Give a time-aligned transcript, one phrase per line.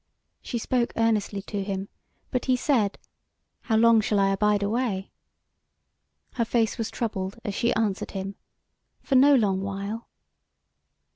[0.41, 1.87] She spoke earnestly to him;
[2.31, 2.97] but he said:
[3.61, 5.11] "How long shall I abide away?"
[6.33, 8.33] Her face was troubled as she answered him:
[9.03, 10.07] "For no long while."